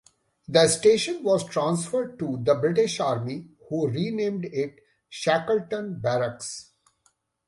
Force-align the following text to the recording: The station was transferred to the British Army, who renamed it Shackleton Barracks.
The 0.47 0.67
station 0.67 1.21
was 1.21 1.43
transferred 1.47 2.17
to 2.17 2.39
the 2.43 2.55
British 2.55 2.99
Army, 2.99 3.49
who 3.69 3.87
renamed 3.87 4.45
it 4.45 4.79
Shackleton 5.09 5.99
Barracks. 5.99 6.71